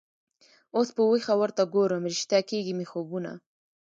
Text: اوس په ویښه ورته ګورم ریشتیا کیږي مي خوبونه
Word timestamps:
اوس 0.75 0.89
په 0.95 1.01
ویښه 1.09 1.33
ورته 1.41 1.63
ګورم 1.73 2.03
ریشتیا 2.11 2.39
کیږي 2.49 2.73
مي 2.77 2.85
خوبونه 2.91 3.31